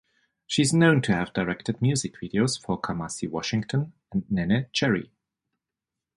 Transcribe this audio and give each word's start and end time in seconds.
She 0.47 0.63
is 0.63 0.73
known 0.73 1.03
to 1.03 1.11
have 1.13 1.31
directed 1.31 1.79
music 1.79 2.15
videos 2.19 2.59
for 2.59 2.81
Kamasi 2.81 3.29
Washington 3.29 3.93
and 4.11 4.23
Neneh 4.33 4.65
Cherry. 4.73 5.11